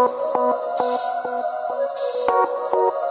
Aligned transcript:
Thank 0.00 0.12
you. 2.72 3.09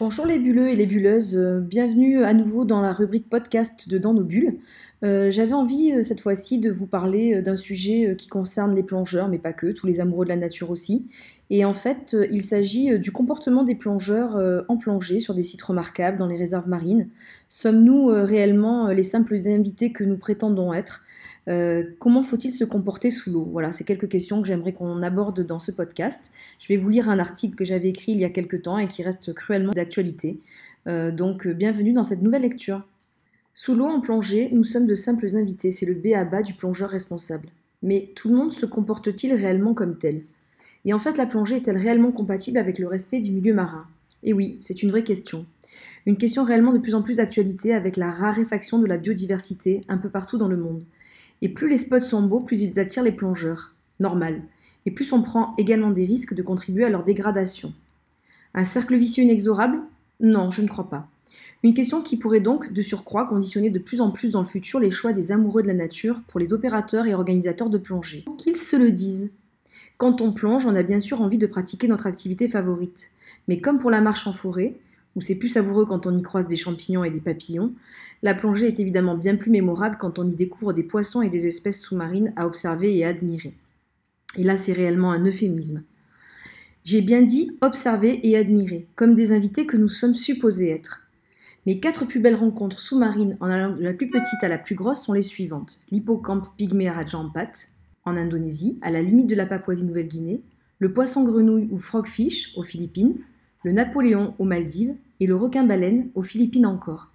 Bonjour 0.00 0.26
les 0.26 0.38
bulleux 0.38 0.68
et 0.68 0.76
les 0.76 0.86
bulleuses, 0.86 1.34
euh, 1.34 1.58
bienvenue 1.58 2.22
à 2.22 2.32
nouveau 2.32 2.64
dans 2.64 2.80
la 2.80 2.92
rubrique 2.92 3.28
podcast 3.28 3.88
de 3.88 3.98
Dans 3.98 4.14
nos 4.14 4.22
bulles. 4.22 4.60
Euh, 5.02 5.28
j'avais 5.32 5.54
envie 5.54 5.90
euh, 5.90 6.02
cette 6.04 6.20
fois-ci 6.20 6.60
de 6.60 6.70
vous 6.70 6.86
parler 6.86 7.42
d'un 7.42 7.56
sujet 7.56 8.14
qui 8.16 8.28
concerne 8.28 8.76
les 8.76 8.84
plongeurs, 8.84 9.26
mais 9.28 9.40
pas 9.40 9.52
que, 9.52 9.72
tous 9.72 9.88
les 9.88 9.98
amoureux 9.98 10.24
de 10.24 10.28
la 10.28 10.36
nature 10.36 10.70
aussi. 10.70 11.08
Et 11.50 11.64
en 11.64 11.72
fait, 11.72 12.14
il 12.30 12.42
s'agit 12.42 12.98
du 12.98 13.10
comportement 13.10 13.62
des 13.62 13.74
plongeurs 13.74 14.36
en 14.68 14.76
plongée 14.76 15.18
sur 15.18 15.32
des 15.34 15.42
sites 15.42 15.62
remarquables 15.62 16.18
dans 16.18 16.26
les 16.26 16.36
réserves 16.36 16.68
marines. 16.68 17.08
Sommes-nous 17.48 18.08
réellement 18.08 18.88
les 18.88 19.02
simples 19.02 19.34
invités 19.46 19.90
que 19.90 20.04
nous 20.04 20.18
prétendons 20.18 20.74
être? 20.74 21.04
Euh, 21.48 21.82
comment 21.98 22.22
faut-il 22.22 22.52
se 22.52 22.64
comporter 22.64 23.10
sous 23.10 23.32
l'eau? 23.32 23.48
Voilà, 23.50 23.72
c'est 23.72 23.84
quelques 23.84 24.08
questions 24.08 24.42
que 24.42 24.48
j'aimerais 24.48 24.72
qu'on 24.72 25.02
aborde 25.02 25.40
dans 25.44 25.58
ce 25.58 25.72
podcast. 25.72 26.30
Je 26.58 26.68
vais 26.68 26.76
vous 26.76 26.90
lire 26.90 27.08
un 27.08 27.18
article 27.18 27.56
que 27.56 27.64
j'avais 27.64 27.88
écrit 27.88 28.12
il 28.12 28.18
y 28.18 28.24
a 28.24 28.30
quelques 28.30 28.62
temps 28.62 28.78
et 28.78 28.86
qui 28.86 29.02
reste 29.02 29.32
cruellement 29.32 29.72
d'actualité. 29.72 30.40
Euh, 30.86 31.10
donc, 31.10 31.46
euh, 31.46 31.54
bienvenue 31.54 31.92
dans 31.92 32.04
cette 32.04 32.22
nouvelle 32.22 32.42
lecture. 32.42 32.86
Sous 33.54 33.74
l'eau 33.74 33.86
en 33.86 34.00
plongée, 34.00 34.50
nous 34.52 34.64
sommes 34.64 34.86
de 34.86 34.94
simples 34.94 35.36
invités, 35.36 35.70
c'est 35.70 35.86
le 35.86 35.94
B 35.94 36.08
à 36.14 36.24
bas 36.24 36.42
du 36.42 36.52
plongeur 36.52 36.90
responsable. 36.90 37.48
Mais 37.82 38.10
tout 38.14 38.28
le 38.28 38.36
monde 38.36 38.52
se 38.52 38.66
comporte-t-il 38.66 39.32
réellement 39.32 39.72
comme 39.72 39.96
tel? 39.96 40.22
Et 40.84 40.92
en 40.92 40.98
fait, 40.98 41.18
la 41.18 41.26
plongée 41.26 41.56
est-elle 41.56 41.76
réellement 41.76 42.12
compatible 42.12 42.58
avec 42.58 42.78
le 42.78 42.86
respect 42.86 43.20
du 43.20 43.32
milieu 43.32 43.54
marin? 43.54 43.86
Et 44.22 44.32
oui, 44.32 44.58
c'est 44.60 44.82
une 44.82 44.90
vraie 44.90 45.04
question. 45.04 45.46
Une 46.06 46.16
question 46.16 46.44
réellement 46.44 46.72
de 46.72 46.78
plus 46.78 46.94
en 46.94 47.02
plus 47.02 47.16
d'actualité 47.16 47.74
avec 47.74 47.96
la 47.96 48.10
raréfaction 48.10 48.78
de 48.78 48.86
la 48.86 48.98
biodiversité 48.98 49.82
un 49.88 49.98
peu 49.98 50.08
partout 50.08 50.38
dans 50.38 50.48
le 50.48 50.56
monde. 50.56 50.82
Et 51.42 51.48
plus 51.48 51.68
les 51.68 51.76
spots 51.76 52.00
sont 52.00 52.22
beaux, 52.22 52.40
plus 52.40 52.62
ils 52.62 52.80
attirent 52.80 53.02
les 53.02 53.12
plongeurs. 53.12 53.74
Normal. 54.00 54.42
Et 54.86 54.90
plus 54.90 55.12
on 55.12 55.22
prend 55.22 55.54
également 55.58 55.90
des 55.90 56.04
risques 56.04 56.34
de 56.34 56.42
contribuer 56.42 56.84
à 56.84 56.88
leur 56.88 57.04
dégradation. 57.04 57.72
Un 58.54 58.64
cercle 58.64 58.96
vicieux 58.96 59.24
inexorable? 59.24 59.80
Non, 60.20 60.50
je 60.50 60.62
ne 60.62 60.68
crois 60.68 60.88
pas. 60.88 61.08
Une 61.62 61.74
question 61.74 62.02
qui 62.02 62.16
pourrait 62.16 62.40
donc, 62.40 62.72
de 62.72 62.82
surcroît, 62.82 63.26
conditionner 63.26 63.68
de 63.68 63.78
plus 63.78 64.00
en 64.00 64.10
plus 64.10 64.30
dans 64.30 64.40
le 64.40 64.46
futur 64.46 64.80
les 64.80 64.90
choix 64.90 65.12
des 65.12 65.32
amoureux 65.32 65.62
de 65.62 65.66
la 65.68 65.74
nature 65.74 66.22
pour 66.28 66.40
les 66.40 66.52
opérateurs 66.52 67.06
et 67.06 67.14
organisateurs 67.14 67.68
de 67.68 67.78
plongée. 67.78 68.24
Qu'ils 68.38 68.56
se 68.56 68.76
le 68.76 68.92
disent. 68.92 69.28
Quand 69.98 70.20
on 70.20 70.32
plonge, 70.32 70.64
on 70.64 70.76
a 70.76 70.84
bien 70.84 71.00
sûr 71.00 71.20
envie 71.20 71.38
de 71.38 71.46
pratiquer 71.46 71.88
notre 71.88 72.06
activité 72.06 72.46
favorite. 72.46 73.10
Mais 73.48 73.60
comme 73.60 73.80
pour 73.80 73.90
la 73.90 74.00
marche 74.00 74.28
en 74.28 74.32
forêt, 74.32 74.76
où 75.16 75.20
c'est 75.20 75.34
plus 75.34 75.48
savoureux 75.48 75.86
quand 75.86 76.06
on 76.06 76.16
y 76.16 76.22
croise 76.22 76.46
des 76.46 76.54
champignons 76.54 77.02
et 77.02 77.10
des 77.10 77.20
papillons, 77.20 77.74
la 78.22 78.34
plongée 78.34 78.68
est 78.68 78.78
évidemment 78.78 79.16
bien 79.16 79.34
plus 79.34 79.50
mémorable 79.50 79.96
quand 79.98 80.20
on 80.20 80.28
y 80.28 80.36
découvre 80.36 80.72
des 80.72 80.84
poissons 80.84 81.20
et 81.20 81.28
des 81.28 81.48
espèces 81.48 81.80
sous-marines 81.80 82.32
à 82.36 82.46
observer 82.46 82.96
et 82.96 83.04
admirer. 83.04 83.54
Et 84.36 84.44
là, 84.44 84.56
c'est 84.56 84.72
réellement 84.72 85.10
un 85.10 85.24
euphémisme. 85.24 85.82
J'ai 86.84 87.00
bien 87.00 87.22
dit 87.22 87.50
observer 87.60 88.20
et 88.22 88.36
admirer, 88.36 88.86
comme 88.94 89.14
des 89.14 89.32
invités 89.32 89.66
que 89.66 89.76
nous 89.76 89.88
sommes 89.88 90.14
supposés 90.14 90.70
être. 90.70 91.02
Mes 91.66 91.80
quatre 91.80 92.06
plus 92.06 92.20
belles 92.20 92.36
rencontres 92.36 92.78
sous-marines 92.78 93.36
en 93.40 93.50
allant 93.50 93.74
de 93.74 93.82
la 93.82 93.92
plus 93.92 94.08
petite 94.08 94.42
à 94.42 94.48
la 94.48 94.58
plus 94.58 94.76
grosse 94.76 95.02
sont 95.02 95.12
les 95.12 95.22
suivantes. 95.22 95.80
L'hippocampe 95.90 96.56
pygmée 96.56 96.88
Rajampat, 96.88 97.50
en 98.08 98.16
Indonésie, 98.16 98.78
à 98.82 98.90
la 98.90 99.02
limite 99.02 99.28
de 99.28 99.34
la 99.34 99.46
Papouasie-Nouvelle-Guinée, 99.46 100.42
le 100.78 100.92
poisson 100.92 101.24
grenouille 101.24 101.68
ou 101.70 101.78
frogfish 101.78 102.52
aux 102.56 102.62
Philippines, 102.62 103.16
le 103.64 103.72
Napoléon 103.72 104.34
aux 104.38 104.44
Maldives 104.44 104.94
et 105.20 105.26
le 105.26 105.34
requin-baleine 105.34 106.08
aux 106.14 106.22
Philippines 106.22 106.66
encore. 106.66 107.10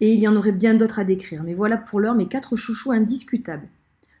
Et 0.00 0.12
il 0.14 0.20
y 0.20 0.28
en 0.28 0.36
aurait 0.36 0.52
bien 0.52 0.74
d'autres 0.74 0.98
à 0.98 1.04
décrire, 1.04 1.42
mais 1.42 1.54
voilà 1.54 1.76
pour 1.76 2.00
l'heure 2.00 2.14
mes 2.14 2.28
quatre 2.28 2.56
chouchous 2.56 2.92
indiscutables. 2.92 3.68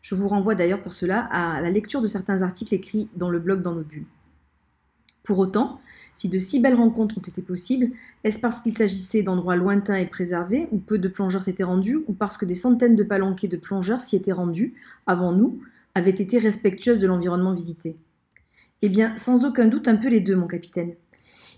Je 0.02 0.14
vous 0.14 0.28
renvoie 0.28 0.54
d'ailleurs 0.54 0.82
pour 0.82 0.92
cela 0.92 1.20
à 1.30 1.60
la 1.60 1.70
lecture 1.70 2.00
de 2.00 2.06
certains 2.06 2.42
articles 2.42 2.74
écrits 2.74 3.08
dans 3.16 3.30
le 3.30 3.38
blog 3.38 3.62
dans 3.62 3.74
nos 3.74 3.82
bulles. 3.82 4.06
Pour 5.22 5.38
autant, 5.38 5.80
si 6.14 6.28
de 6.28 6.38
si 6.38 6.60
belles 6.60 6.74
rencontres 6.74 7.18
ont 7.18 7.22
été 7.22 7.42
possibles, 7.42 7.90
est-ce 8.24 8.38
parce 8.38 8.60
qu'il 8.60 8.76
s'agissait 8.76 9.22
d'endroits 9.22 9.56
lointains 9.56 9.96
et 9.96 10.06
préservés, 10.06 10.68
où 10.72 10.78
peu 10.78 10.98
de 10.98 11.08
plongeurs 11.08 11.42
s'étaient 11.42 11.64
rendus, 11.64 11.98
ou 12.08 12.14
parce 12.14 12.36
que 12.36 12.46
des 12.46 12.54
centaines 12.54 12.96
de 12.96 13.02
palanquets 13.02 13.48
de 13.48 13.56
plongeurs 13.56 14.00
s'y 14.00 14.16
étaient 14.16 14.32
rendus, 14.32 14.74
avant 15.06 15.32
nous, 15.32 15.60
avaient 15.94 16.10
été 16.10 16.38
respectueuses 16.38 16.98
de 16.98 17.06
l'environnement 17.06 17.52
visité 17.52 17.96
Eh 18.82 18.88
bien, 18.88 19.16
sans 19.16 19.44
aucun 19.44 19.66
doute 19.66 19.88
un 19.88 19.96
peu 19.96 20.08
les 20.08 20.20
deux, 20.20 20.36
mon 20.36 20.46
capitaine. 20.46 20.94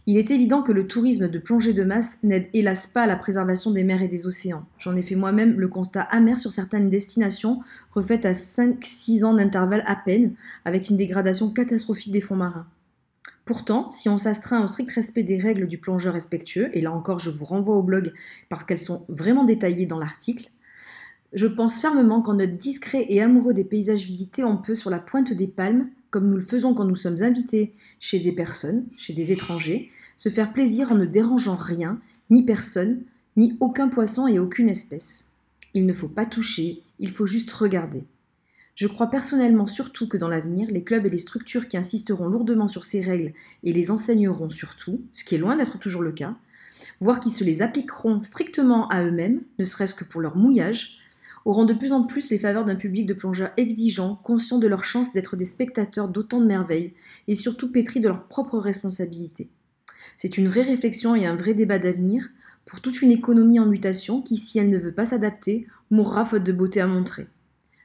Il 0.06 0.16
est 0.16 0.32
évident 0.32 0.62
que 0.62 0.72
le 0.72 0.88
tourisme 0.88 1.28
de 1.28 1.38
plongée 1.38 1.72
de 1.72 1.84
masse 1.84 2.18
n'aide 2.24 2.48
hélas 2.52 2.88
pas 2.88 3.02
à 3.02 3.06
la 3.06 3.14
préservation 3.14 3.70
des 3.70 3.84
mers 3.84 4.02
et 4.02 4.08
des 4.08 4.26
océans. 4.26 4.66
J'en 4.78 4.96
ai 4.96 5.02
fait 5.02 5.14
moi-même 5.14 5.60
le 5.60 5.68
constat 5.68 6.02
amer 6.02 6.38
sur 6.38 6.50
certaines 6.50 6.90
destinations, 6.90 7.60
refaites 7.92 8.26
à 8.26 8.32
5-6 8.32 9.24
ans 9.24 9.34
d'intervalle 9.34 9.84
à 9.86 9.94
peine, 9.94 10.34
avec 10.64 10.90
une 10.90 10.96
dégradation 10.96 11.52
catastrophique 11.52 12.10
des 12.10 12.20
fonds 12.20 12.34
marins. 12.34 12.66
Pourtant, 13.44 13.90
si 13.90 14.08
on 14.08 14.18
s'astreint 14.18 14.62
au 14.62 14.66
strict 14.66 14.90
respect 14.90 15.22
des 15.22 15.38
règles 15.38 15.68
du 15.68 15.78
plongeur 15.78 16.14
respectueux, 16.14 16.76
et 16.76 16.80
là 16.80 16.92
encore 16.92 17.20
je 17.20 17.30
vous 17.30 17.44
renvoie 17.44 17.76
au 17.76 17.82
blog 17.82 18.12
parce 18.48 18.64
qu'elles 18.64 18.78
sont 18.78 19.04
vraiment 19.08 19.44
détaillées 19.44 19.86
dans 19.86 19.98
l'article, 19.98 20.50
je 21.32 21.46
pense 21.46 21.80
fermement 21.80 22.20
qu'en 22.20 22.34
notre 22.34 22.56
discret 22.56 23.06
et 23.08 23.22
amoureux 23.22 23.54
des 23.54 23.64
paysages 23.64 24.04
visités, 24.04 24.44
on 24.44 24.56
peut, 24.56 24.74
sur 24.74 24.90
la 24.90 24.98
pointe 24.98 25.32
des 25.32 25.46
palmes, 25.46 25.88
comme 26.10 26.28
nous 26.28 26.36
le 26.36 26.44
faisons 26.44 26.74
quand 26.74 26.84
nous 26.84 26.96
sommes 26.96 27.22
invités 27.22 27.72
chez 28.00 28.18
des 28.18 28.32
personnes, 28.32 28.86
chez 28.98 29.14
des 29.14 29.32
étrangers, 29.32 29.90
se 30.16 30.28
faire 30.28 30.52
plaisir 30.52 30.92
en 30.92 30.96
ne 30.96 31.06
dérangeant 31.06 31.56
rien, 31.56 31.98
ni 32.30 32.42
personne, 32.42 33.02
ni 33.36 33.56
aucun 33.60 33.88
poisson 33.88 34.26
et 34.26 34.38
aucune 34.38 34.68
espèce. 34.68 35.30
Il 35.72 35.86
ne 35.86 35.92
faut 35.94 36.08
pas 36.08 36.26
toucher, 36.26 36.82
il 36.98 37.10
faut 37.10 37.26
juste 37.26 37.50
regarder. 37.52 38.04
Je 38.74 38.86
crois 38.86 39.08
personnellement 39.08 39.66
surtout 39.66 40.08
que 40.08 40.18
dans 40.18 40.28
l'avenir, 40.28 40.68
les 40.70 40.84
clubs 40.84 41.06
et 41.06 41.10
les 41.10 41.18
structures 41.18 41.68
qui 41.68 41.76
insisteront 41.78 42.26
lourdement 42.26 42.68
sur 42.68 42.84
ces 42.84 43.00
règles 43.00 43.32
et 43.64 43.72
les 43.72 43.90
enseigneront 43.90 44.50
surtout, 44.50 45.00
ce 45.12 45.24
qui 45.24 45.34
est 45.34 45.38
loin 45.38 45.56
d'être 45.56 45.78
toujours 45.78 46.02
le 46.02 46.12
cas, 46.12 46.36
voire 47.00 47.20
qui 47.20 47.30
se 47.30 47.44
les 47.44 47.62
appliqueront 47.62 48.22
strictement 48.22 48.88
à 48.88 49.04
eux-mêmes, 49.04 49.42
ne 49.58 49.64
serait-ce 49.64 49.94
que 49.94 50.04
pour 50.04 50.20
leur 50.20 50.36
mouillage, 50.36 51.01
auront 51.44 51.64
de 51.64 51.74
plus 51.74 51.92
en 51.92 52.04
plus 52.04 52.30
les 52.30 52.38
faveurs 52.38 52.64
d'un 52.64 52.76
public 52.76 53.06
de 53.06 53.14
plongeurs 53.14 53.52
exigeants, 53.56 54.16
conscients 54.22 54.58
de 54.58 54.66
leur 54.66 54.84
chance 54.84 55.12
d'être 55.12 55.36
des 55.36 55.44
spectateurs 55.44 56.08
d'autant 56.08 56.40
de 56.40 56.46
merveilles, 56.46 56.94
et 57.28 57.34
surtout 57.34 57.70
pétris 57.70 58.00
de 58.00 58.08
leurs 58.08 58.28
propres 58.28 58.58
responsabilités. 58.58 59.50
C'est 60.16 60.38
une 60.38 60.48
vraie 60.48 60.62
réflexion 60.62 61.14
et 61.14 61.26
un 61.26 61.36
vrai 61.36 61.54
débat 61.54 61.78
d'avenir 61.78 62.28
pour 62.64 62.80
toute 62.80 63.02
une 63.02 63.10
économie 63.10 63.58
en 63.58 63.66
mutation 63.66 64.22
qui, 64.22 64.36
si 64.36 64.58
elle 64.58 64.70
ne 64.70 64.78
veut 64.78 64.94
pas 64.94 65.06
s'adapter, 65.06 65.66
mourra 65.90 66.24
faute 66.24 66.44
de 66.44 66.52
beauté 66.52 66.80
à 66.80 66.86
montrer. 66.86 67.26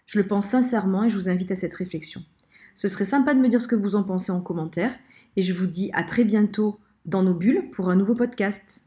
Je 0.05 0.19
le 0.19 0.27
pense 0.27 0.47
sincèrement 0.47 1.03
et 1.03 1.09
je 1.09 1.15
vous 1.15 1.29
invite 1.29 1.51
à 1.51 1.55
cette 1.55 1.73
réflexion. 1.73 2.23
Ce 2.75 2.87
serait 2.87 3.05
sympa 3.05 3.33
de 3.33 3.39
me 3.39 3.49
dire 3.49 3.61
ce 3.61 3.67
que 3.67 3.75
vous 3.75 3.95
en 3.95 4.03
pensez 4.03 4.31
en 4.31 4.41
commentaire, 4.41 4.93
et 5.35 5.41
je 5.41 5.53
vous 5.53 5.67
dis 5.67 5.89
à 5.93 6.03
très 6.03 6.23
bientôt 6.23 6.79
dans 7.05 7.23
nos 7.23 7.33
bulles 7.33 7.69
pour 7.71 7.89
un 7.89 7.95
nouveau 7.95 8.13
podcast. 8.13 8.86